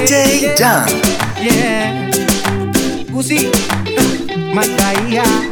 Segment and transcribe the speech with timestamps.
[0.00, 0.88] DJ Jan.
[1.36, 2.08] Yeah.
[3.12, 3.52] Gucci.
[4.54, 5.49] Macaía.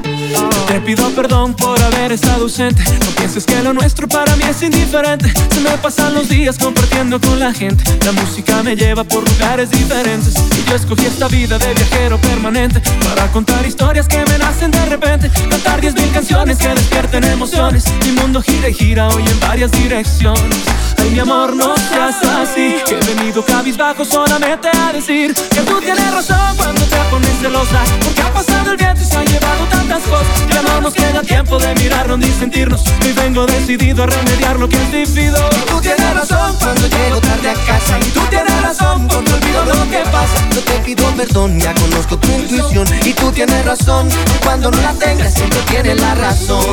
[0.66, 2.82] Te pido perdón por haber estado ausente.
[2.84, 5.32] No pienses que lo nuestro para mí es indiferente.
[5.52, 7.82] Se me pasan los días compartiendo con la gente.
[8.04, 10.34] La música me lleva por lugares diferentes.
[10.36, 12.80] Y yo escogí esta vida de viajero permanente.
[13.08, 15.30] Para contar historias que me nacen de repente.
[15.48, 17.84] Cantar diez mil canciones que despierten emociones.
[18.04, 20.58] Mi mundo gira y gira hoy en varias direcciones.
[20.98, 22.76] Ay, mi amor, no seas así.
[22.86, 27.82] He venido cabizbajo solamente a decir que tú tienes razón cuando te pones celosa.
[28.04, 30.17] Porque ha pasado el viento y se han llevado tantas cosas.
[30.52, 32.84] Ya no nos queda tiempo de mirarnos ni sentirnos.
[33.04, 35.38] Y vengo decidido a remediar lo que es vivido.
[35.68, 37.98] Tú tienes razón cuando llego tarde a casa.
[37.98, 40.48] Y tú tienes razón porque olvido lo que pasa.
[40.54, 42.86] Yo te pido perdón, ya conozco tu intuición.
[43.04, 44.08] Y tú tienes razón,
[44.42, 46.64] cuando no la tengas siempre tienes la razón.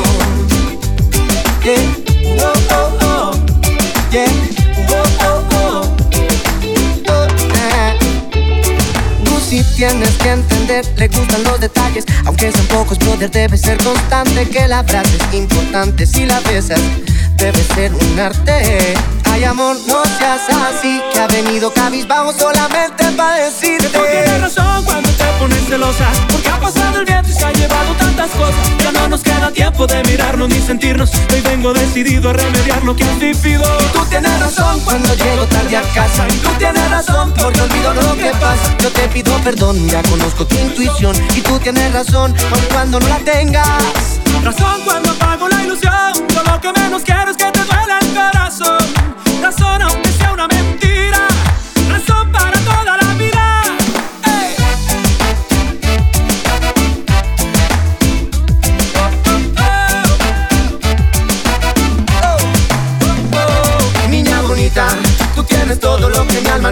[2.38, 3.06] Oh, oh.
[5.28, 5.55] Oh,
[9.46, 12.04] Lucy, tienes que entender, le gustan los detalles.
[12.24, 14.48] Aunque sean pocos, brother, debe ser constante.
[14.48, 16.80] Que la frase es importante si la besas.
[17.36, 18.94] Debe ser un arte.
[19.30, 21.00] Ay, amor, no seas así.
[21.12, 23.88] Que ha venido cabizbajo solamente para decirte.
[23.88, 26.10] Tú tienes razón cuando te pones celosa
[26.66, 30.02] pasado el viento y se ha llevado tantas cosas Ya no nos queda tiempo de
[30.04, 34.80] mirarnos ni sentirnos Hoy vengo decidido a remediar lo que has vivido Tú tienes razón
[34.80, 36.26] cuando llego tarde a casa.
[36.28, 38.76] Y tú tienes razón porque olvido lo que pasa.
[38.78, 41.14] Yo te pido perdón, ya conozco tu intuición.
[41.34, 44.20] Y tú tienes razón, aun cuando no la tengas.
[44.42, 48.14] Razón cuando apago la ilusión Yo lo que menos quiero es que te duela el
[48.14, 48.78] corazón
[49.42, 51.18] Razón aunque sea una mentira
[51.88, 52.95] Razón para toda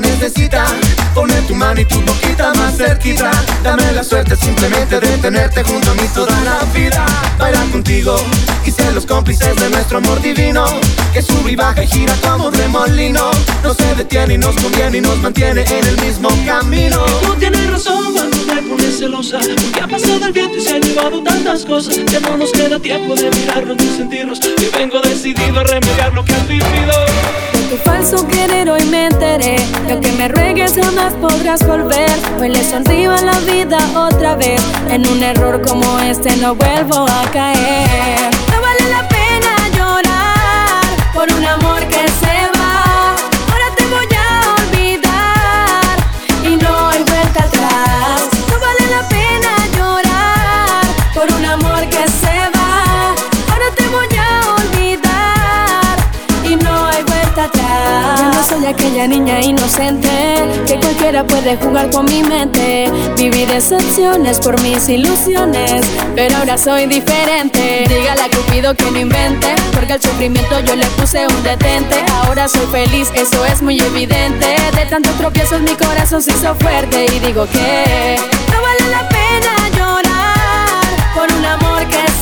[0.01, 0.67] necesita.
[1.15, 3.31] Pone tu mano y tu boquita más cerquita.
[3.63, 7.05] Dame la suerte simplemente de tenerte junto a mí toda la vida.
[7.39, 8.17] Bailar contigo
[8.65, 10.65] y ser los cómplices de nuestro amor divino.
[11.13, 13.31] Que sube y baja y gira como un remolino.
[13.63, 17.05] No se detiene y nos conviene y nos mantiene en el mismo camino.
[17.23, 20.83] Tú tienes razón cuando te pones celosa Porque ha pasado el viento y se han
[20.83, 25.61] llevado tantas cosas Ya no nos queda tiempo de mirarnos ni sentirnos Y vengo decidido
[25.61, 29.57] a remediar lo que has vivido Tu falso querer hoy me enteré
[29.89, 32.09] Y aunque me ruegues jamás podrás volver.
[32.41, 34.63] Hoy le sonrío la vida otra vez.
[34.91, 38.31] En un error como este no vuelvo a caer.
[38.53, 42.24] No vale la pena llorar Por un amor que se
[58.67, 60.09] aquella niña inocente
[60.67, 62.91] que cualquiera puede jugar con mi mente.
[63.17, 65.83] Viví decepciones por mis ilusiones,
[66.15, 67.85] pero ahora soy diferente.
[67.89, 71.97] Dígale a Cupido que no invente, porque al sufrimiento yo le puse un detente.
[72.25, 74.47] Ahora soy feliz, eso es muy evidente.
[74.75, 78.17] De tantos tropiezos mi corazón se hizo fuerte y digo que
[78.53, 82.14] no vale la pena llorar por un amor que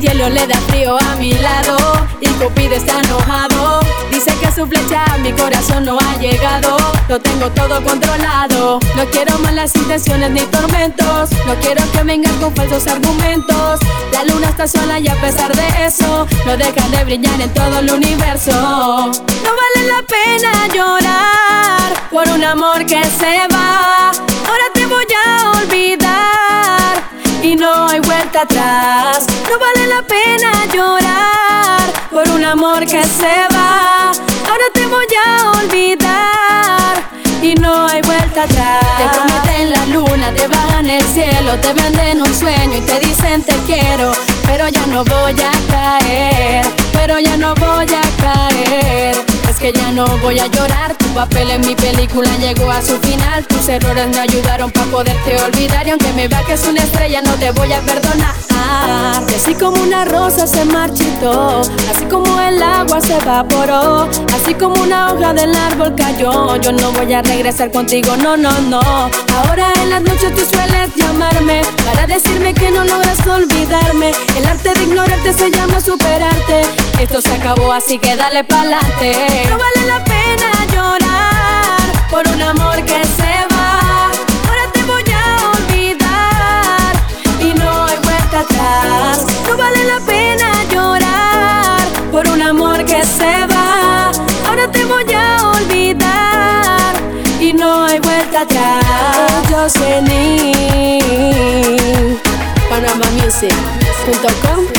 [0.00, 1.76] el hielo le da frío a mi lado
[2.20, 3.80] Y Cupido está enojado.
[4.10, 6.76] Dice que su flecha a mi corazón no ha llegado.
[7.08, 8.78] Lo tengo todo controlado.
[8.96, 11.30] No quiero malas intenciones ni tormentos.
[11.46, 13.80] No quiero que vengan con falsos argumentos.
[14.12, 17.78] La luna está sola y a pesar de eso No deja de brillar en todo
[17.78, 18.52] el universo.
[18.52, 24.10] No vale la pena llorar Por un amor que se va.
[24.46, 27.09] Ahora te voy a olvidar
[27.42, 29.26] y no hay vuelta atrás.
[29.50, 31.80] No vale la pena llorar
[32.10, 34.10] por un amor que se va.
[34.48, 37.02] Ahora te voy a olvidar
[37.42, 38.80] y no hay vuelta atrás.
[38.98, 43.42] Te prometen la luna, te bajan el cielo, te venden un sueño y te dicen
[43.42, 44.12] te quiero,
[44.46, 49.29] pero ya no voy a caer, pero ya no voy a caer
[49.60, 50.96] que ya no voy a llorar.
[50.96, 53.46] Tu papel en mi película llegó a su final.
[53.46, 55.86] Tus errores me ayudaron para poderte olvidar.
[55.86, 58.34] Y aunque me vea que es una estrella, no te voy a perdonar.
[59.28, 61.60] Y así como una rosa se marchitó,
[61.90, 66.56] así como el agua se evaporó, así como una hoja del árbol cayó.
[66.56, 68.80] Yo no voy a regresar contigo, no, no, no.
[68.80, 74.12] Ahora en las noches tú sueles llamarme para decirme que no logras olvidarme.
[74.36, 76.62] El arte de ignorarte se llama superarte.
[77.00, 79.49] Esto se acabó, así que dale pa'lante.
[79.50, 84.10] No vale la pena llorar, por un amor que se va,
[84.46, 86.92] ahora te voy a olvidar,
[87.40, 91.80] y no hay vuelta atrás, no vale la pena llorar,
[92.12, 94.12] por un amor que se va,
[94.46, 96.94] ahora te voy a olvidar,
[97.40, 100.30] y no hay vuelta atrás, yo soy ni
[104.22, 104.69] tal con.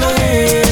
[0.00, 0.69] lonely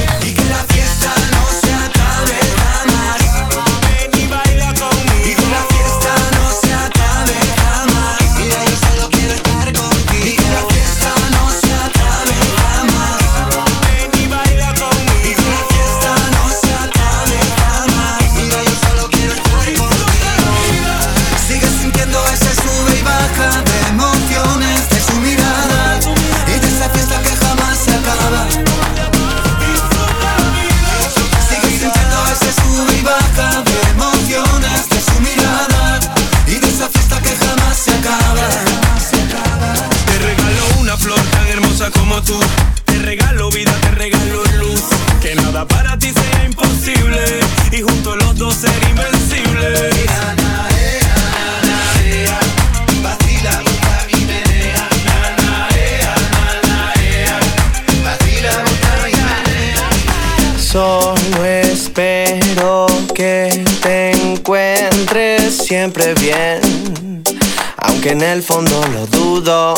[68.11, 69.75] en el fondo lo dudo.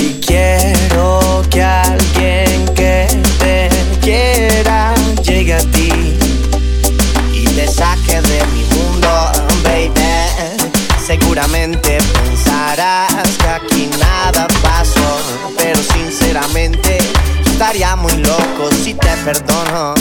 [0.00, 3.08] Y quiero que alguien que
[3.38, 3.68] te
[4.00, 5.90] quiera llegue a ti
[7.32, 9.08] y te saque de mi mundo,
[9.64, 9.90] baby.
[11.04, 15.20] Seguramente pensarás que aquí nada pasó,
[15.56, 16.98] pero sinceramente
[17.44, 19.94] estaría muy loco si te perdono.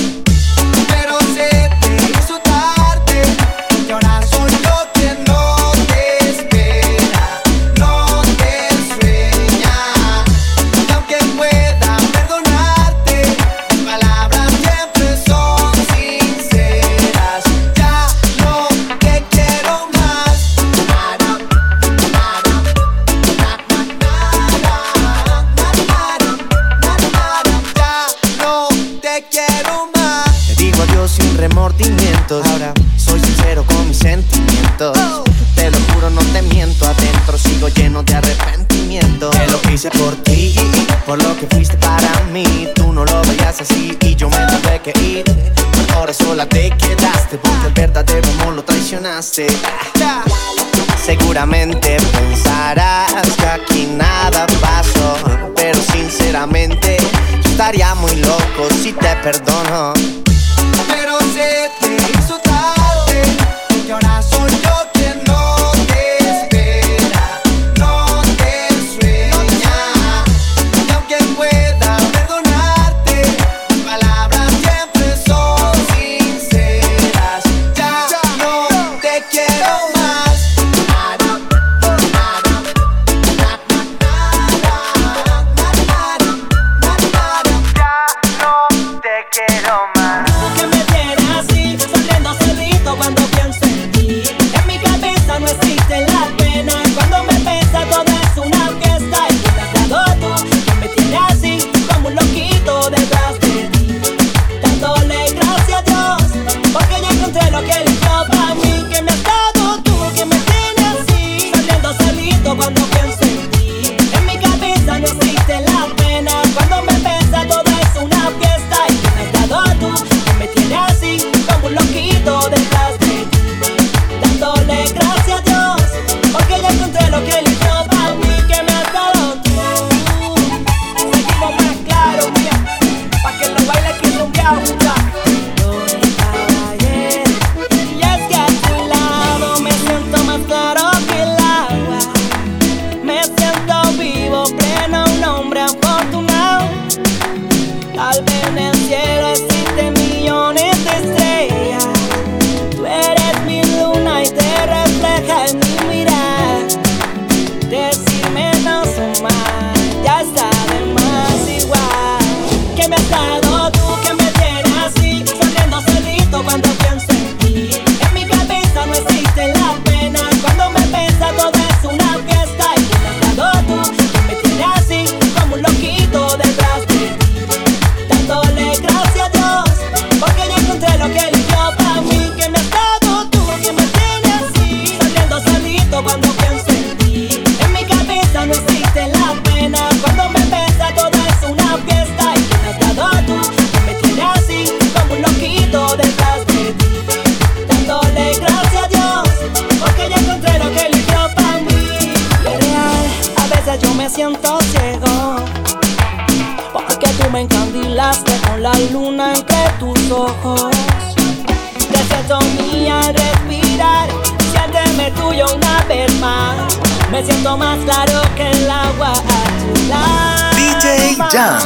[217.12, 220.55] me siento más claro que el agua a tu.
[220.55, 221.60] DJ Jam.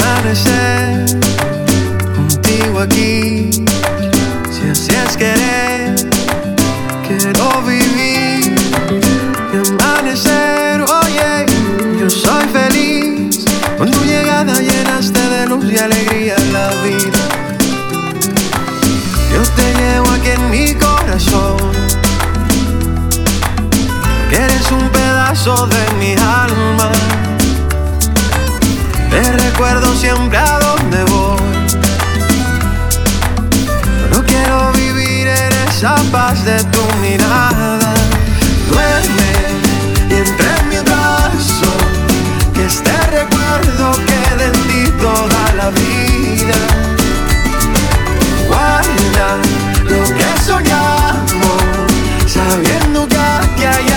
[0.00, 1.04] Amanecer
[2.14, 3.50] contigo aquí,
[4.50, 5.94] si así es querer,
[7.06, 8.54] quiero vivir
[9.52, 11.46] y amanecer, oye,
[12.00, 13.44] yo soy feliz.
[13.78, 17.22] Con tu llegada llenaste de luz y alegría la vida.
[19.32, 21.57] Yo te llevo aquí en mi corazón.
[24.38, 26.92] Eres un pedazo de mi alma.
[29.10, 31.40] Te recuerdo siempre a donde voy.
[34.12, 37.80] No quiero vivir en esa paz de tu mirada.
[38.70, 39.32] Duerme
[40.08, 41.72] y entre mi brazo.
[42.54, 46.58] Que este recuerdo quede en ti toda la vida.
[48.46, 49.28] Guarda
[49.82, 51.60] lo que soñamos,
[52.32, 53.87] sabiendo que aquí hay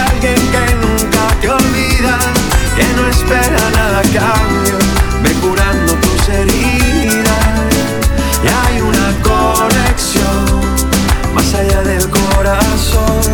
[2.02, 4.78] que no espera nada a cambio,
[5.22, 7.74] ve curando tus heridas.
[8.44, 10.62] Y hay una conexión
[11.34, 13.31] más allá del corazón.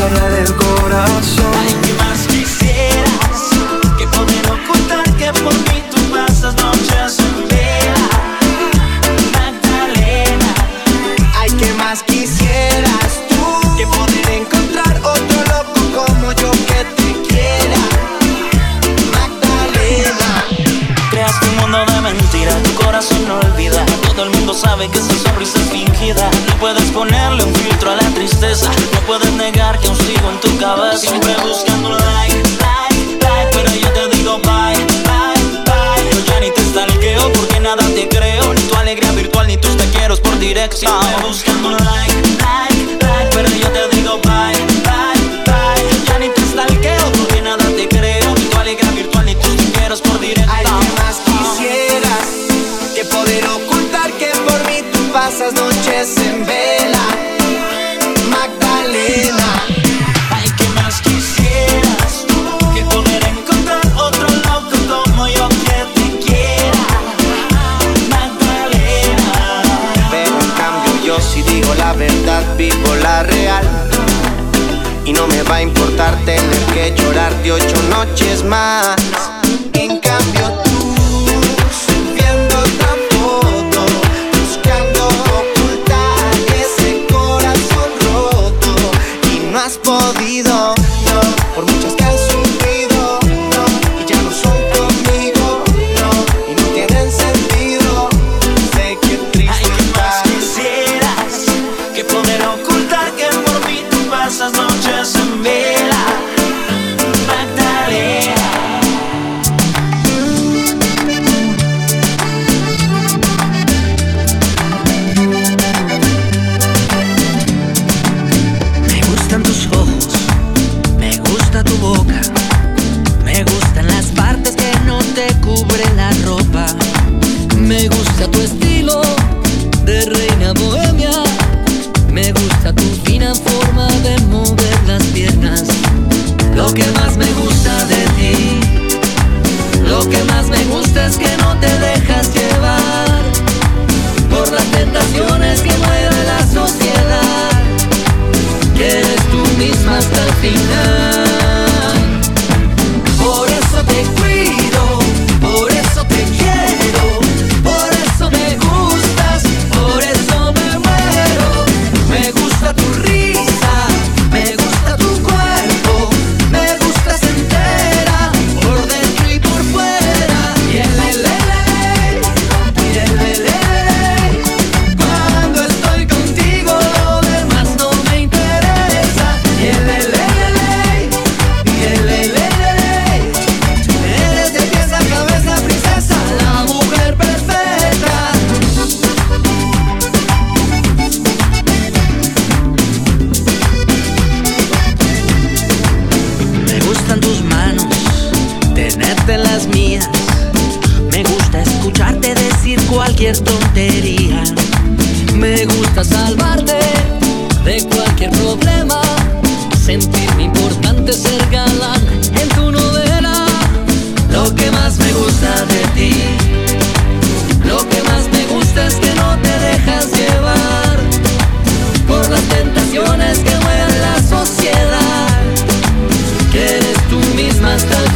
[0.00, 1.89] cerrar el corazón.
[31.00, 31.69] siempre busca
[75.62, 78.96] importar tener que llorar de ocho noches más.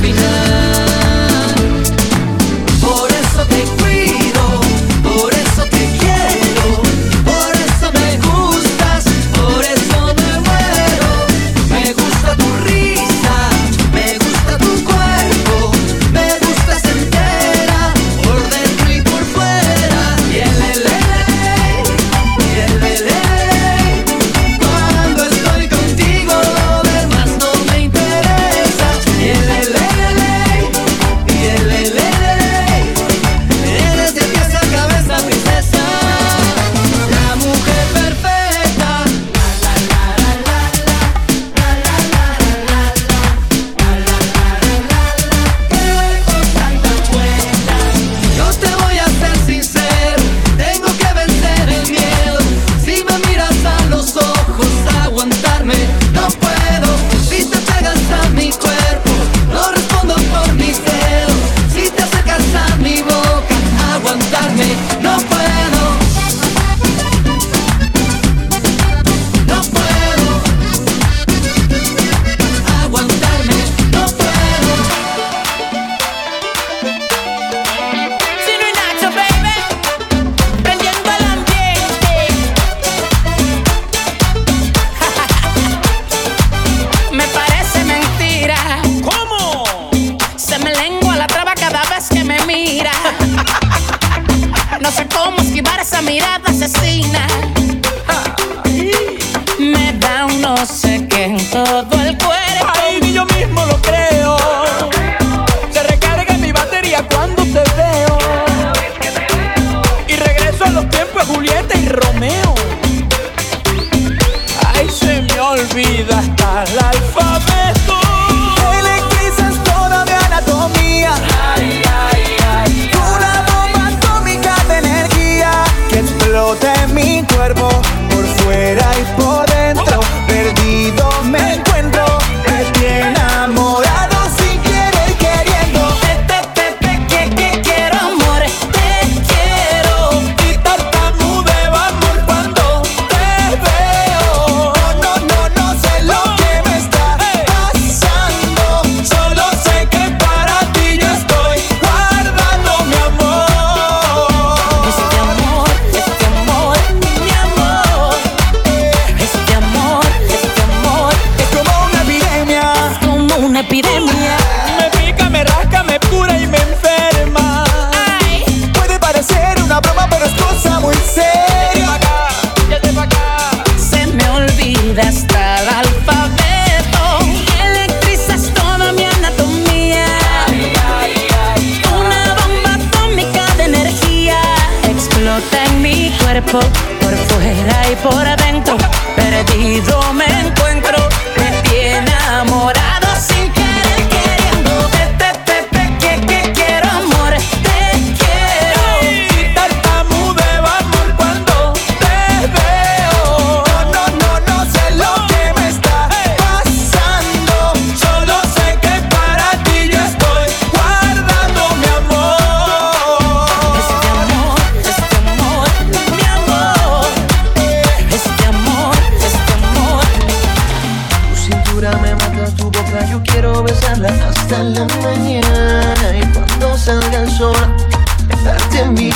[0.02, 0.53] Amor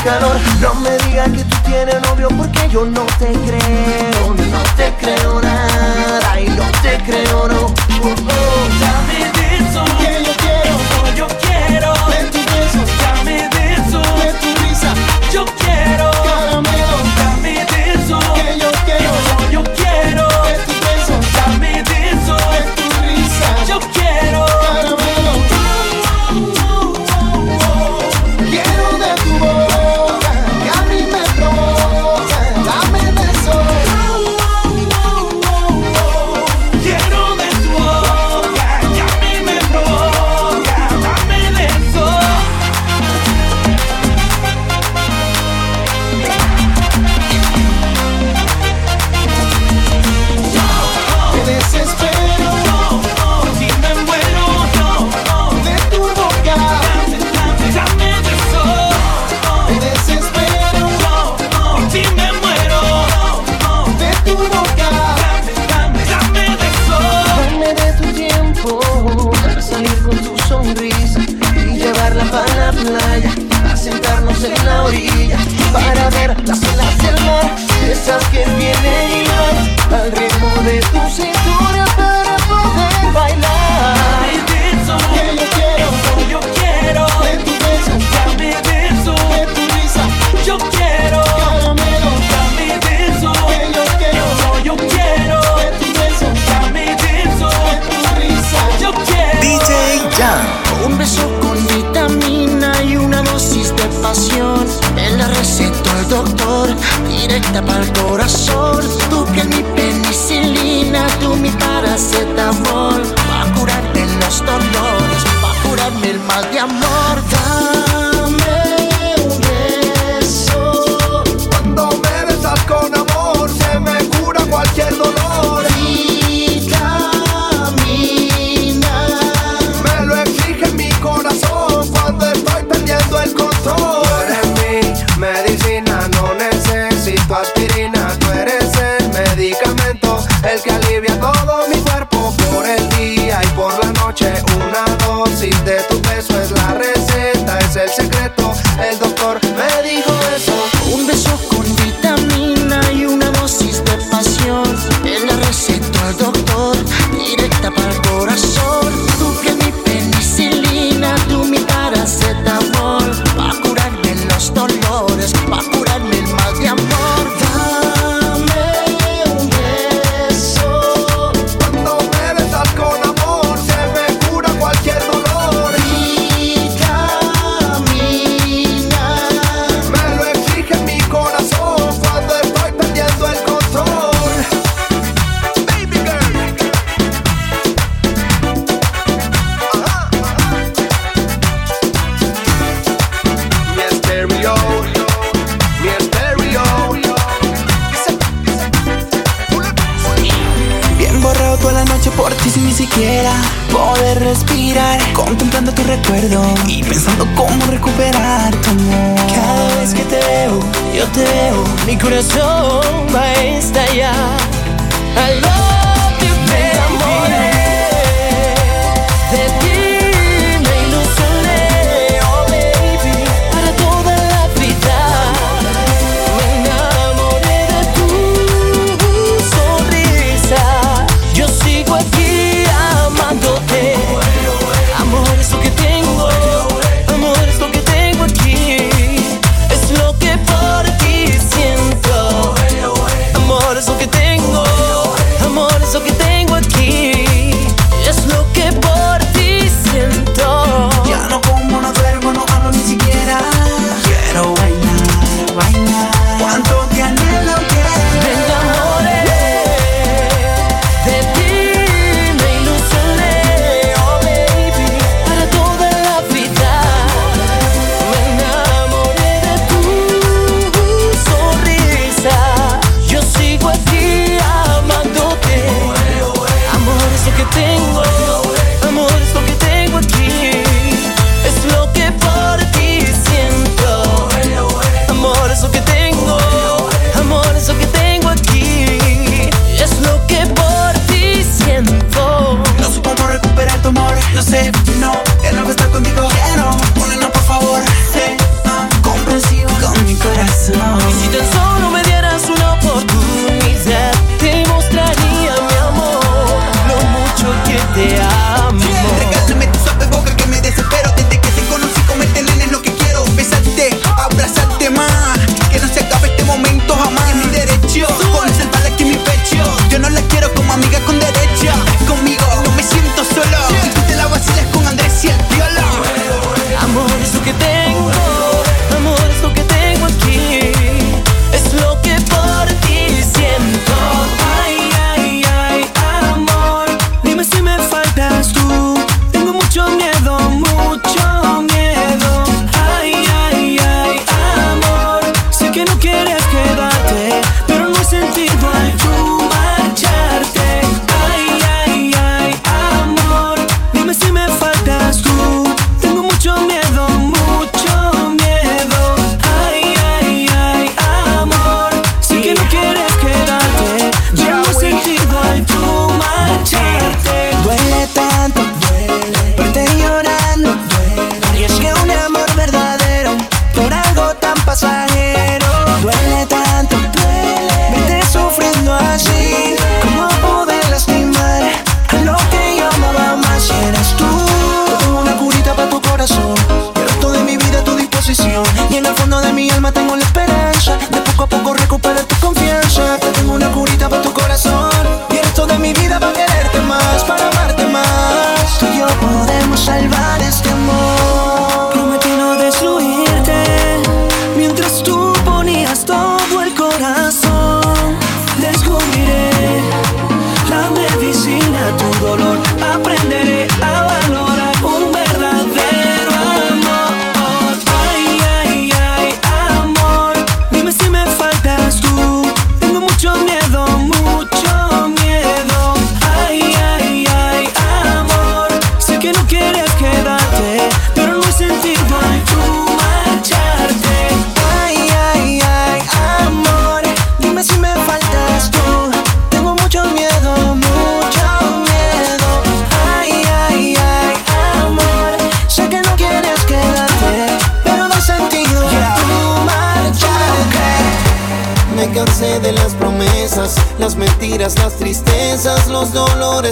[0.09, 5.39] No me digas que tú tienes novio porque yo no te creo, no te creo
[5.39, 7.67] nada y no te creo no.
[7.67, 8.69] Oh, oh.
[8.81, 10.28] Dame eso.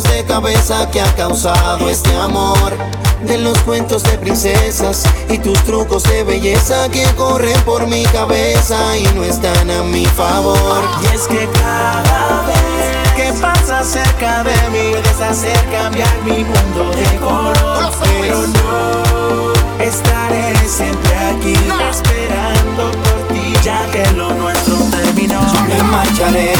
[0.02, 2.76] de cabeza que ha causado este amor.
[3.22, 8.76] De los cuentos de princesas y tus trucos de belleza que corren por mi cabeza
[8.98, 10.82] y no están a mi favor.
[11.02, 16.90] Y es que cada vez que pasas cerca de mí puedes hacer cambiar mi mundo
[16.94, 17.90] de color.
[18.02, 21.54] Pero no estaré siempre aquí
[21.90, 25.40] esperando por ti ya que lo nuestro terminó.
[25.68, 26.52] Me marcharé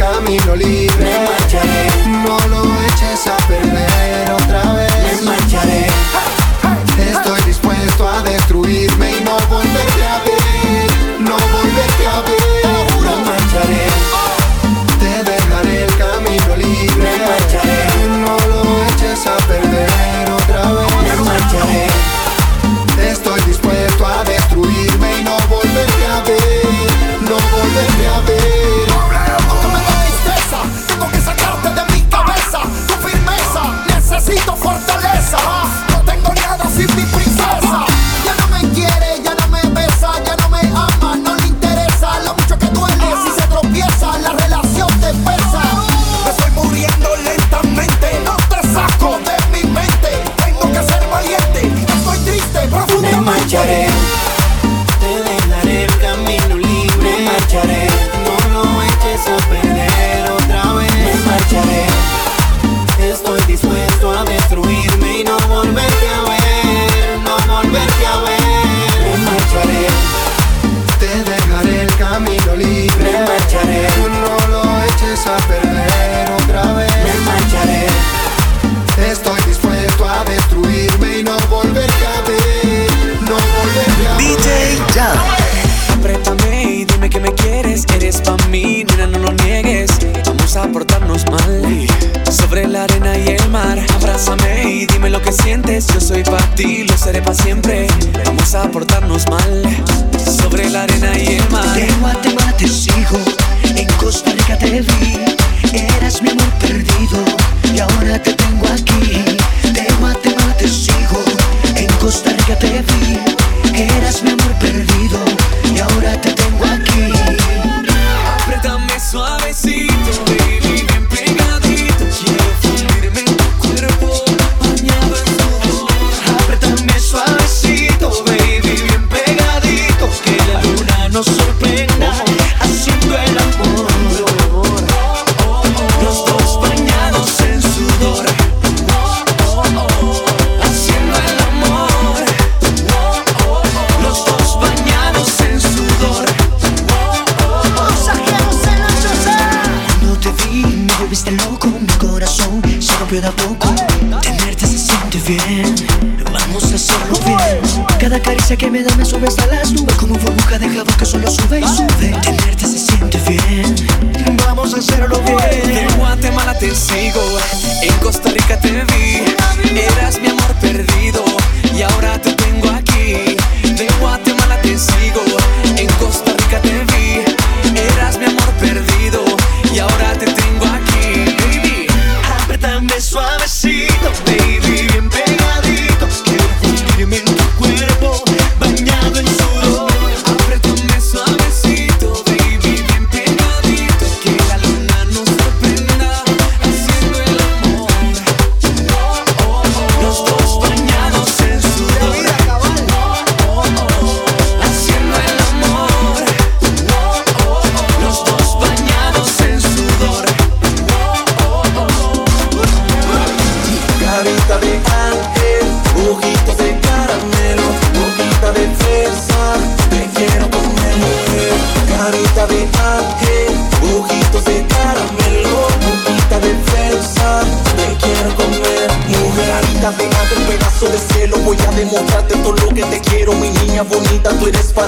[0.00, 1.04] camino libre.
[1.04, 1.86] Me marcharé.
[2.24, 4.79] No lo eches a perder otra vez.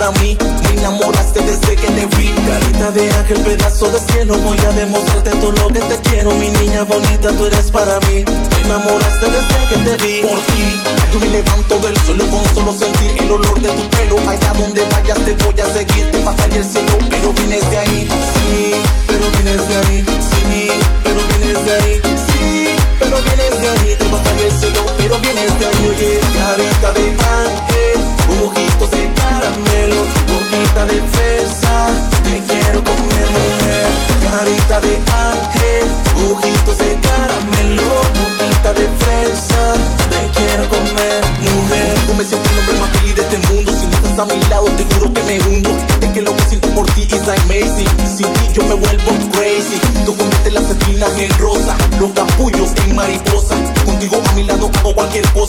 [0.03, 0.37] Para mí.
[0.63, 2.33] Me enamoraste desde que te vi.
[2.47, 6.49] Carita de ángel, pedazo de cielo, voy a demostrarte todo lo que te quiero, mi
[6.49, 8.25] niña bonita, tú eres para mí.
[8.25, 10.23] Me enamoraste desde que te vi.
[10.23, 10.65] Por ti,
[11.13, 14.17] yo me levanto del suelo con solo sentir el olor de tu pelo.
[14.29, 18.09] Allá donde vayas te voy a seguir, te bajaré el cielo, pero vienes de ahí.
[18.35, 18.75] Sí,
[19.07, 20.05] pero vienes de ahí.
[20.31, 20.69] Sí,
[21.05, 22.01] pero vienes de ahí.
[22.27, 25.83] Sí, pero vienes de ahí, te bajaré el cielo, pero vienes de ahí.
[25.91, 27.07] Oye, carita de
[27.39, 28.01] ángel,
[28.43, 31.87] ojitos de caramelo, boquita de fresa,
[32.23, 33.87] te quiero comer mujer.
[34.31, 35.87] Carita de ángel,
[36.31, 39.75] ojitos de caramelo, boquita de fresa,
[40.11, 41.95] te quiero comer mujer.
[42.07, 44.41] Tú me sientes el hombre más feliz de este mundo, si no estás a mi
[44.49, 45.71] lado te juro que me hundo.
[46.01, 49.81] Es que lo que siento por ti is amazing, sin ti yo me vuelvo crazy.
[50.07, 53.57] Tú conviertes las espinas en rosa, los capullos en mariposa.
[53.85, 55.42] Contigo a mi lado hago cualquier cosa.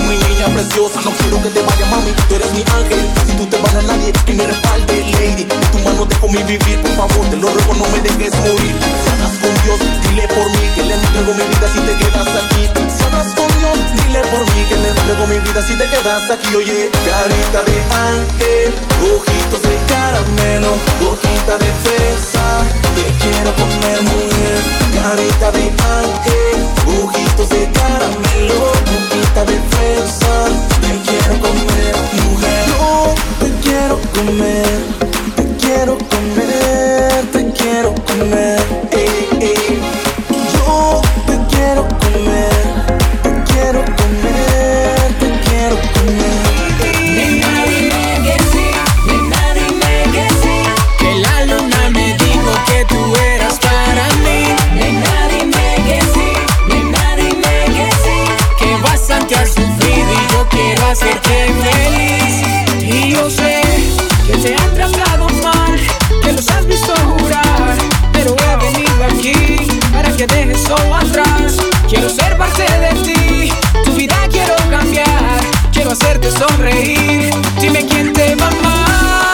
[0.00, 1.00] Mi niña preciosa.
[1.04, 3.04] No quiero que te vaya, mami, tú eres mi ángel.
[3.26, 5.42] Si tú te vas a nadie que me respalde, lady.
[5.42, 8.74] En tu mano dejo mi vivir, por favor, te lo ruego, no me dejes morir.
[8.80, 9.78] Si hablas con Dios,
[10.08, 12.62] dile por mí que le entrego mi vida si te quedas aquí.
[12.88, 16.30] Si hablas con Dios, dile por mí que le entrego mi vida si te quedas
[16.30, 16.54] aquí.
[16.56, 18.72] Oye, carita de ángel,
[19.12, 20.72] ojitos de caramelo,
[21.04, 22.64] boquita de fresa.
[22.96, 24.56] Te quiero comer mujer,
[24.96, 25.64] carita de
[26.00, 26.58] ángel,
[26.96, 28.21] ojitos de caramelo,
[29.42, 30.44] boquita de fresa.
[30.80, 31.94] Te quiero comer
[32.30, 35.01] mujer, yo te quiero comer,
[61.02, 62.42] hacerte feliz.
[62.80, 63.62] Y yo sé
[64.26, 65.78] que te han tratado mal,
[66.22, 67.76] que los has visto jurar.
[68.12, 71.56] Pero he venido aquí para que dejes todo atrás.
[71.88, 73.52] Quiero ser parte de ti,
[73.84, 75.40] tu vida quiero cambiar.
[75.72, 77.30] Quiero hacerte sonreír.
[77.60, 79.31] Dime quién te va a amar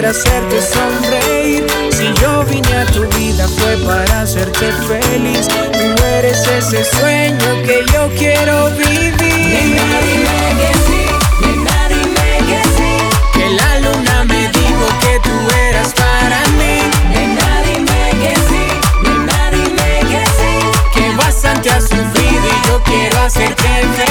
[0.00, 1.66] poder hacerte sonreír.
[1.90, 5.46] Si yo vine a tu vida fue para hacerte feliz.
[5.48, 9.18] Tú eres ese sueño que yo quiero vivir.
[9.20, 11.02] Nena, dime que sí,
[11.42, 12.92] nena, dime que sí.
[13.34, 15.36] Que la luna me dijo que tú
[15.68, 16.80] eras para mí.
[17.12, 18.64] Nena, dime que sí,
[19.02, 20.52] nena, dime que sí.
[20.94, 24.09] Que bastante has sufrido y yo quiero hacerte feliz.